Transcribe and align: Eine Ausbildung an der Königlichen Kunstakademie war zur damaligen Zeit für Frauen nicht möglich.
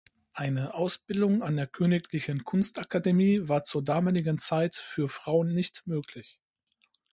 Eine 0.33 0.73
Ausbildung 0.73 1.43
an 1.43 1.57
der 1.57 1.67
Königlichen 1.67 2.43
Kunstakademie 2.43 3.47
war 3.47 3.61
zur 3.63 3.83
damaligen 3.83 4.39
Zeit 4.39 4.73
für 4.75 5.07
Frauen 5.07 5.53
nicht 5.53 5.85
möglich. 5.85 6.39